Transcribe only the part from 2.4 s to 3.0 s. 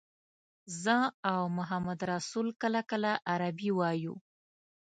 کله